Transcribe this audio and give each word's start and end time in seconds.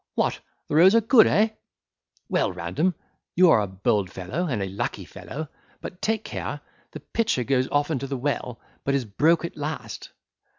what, 0.15 0.39
the 0.67 0.73
roads 0.73 0.95
are 0.95 1.01
good, 1.01 1.27
eh? 1.27 1.49
Well, 2.27 2.51
Random, 2.51 2.95
you 3.35 3.51
are 3.51 3.61
a 3.61 3.67
bold 3.67 4.09
fellow, 4.09 4.47
and 4.47 4.63
a 4.63 4.67
lucky 4.67 5.05
fellow! 5.05 5.47
but 5.79 6.01
take 6.01 6.23
care, 6.23 6.61
the 6.89 6.99
pitcher 7.01 7.43
goes 7.43 7.67
often 7.71 7.99
to 7.99 8.07
the 8.07 8.17
well, 8.17 8.59
but 8.83 8.95
is 8.95 9.05
broke 9.05 9.45
at 9.45 9.55
last." 9.55 10.09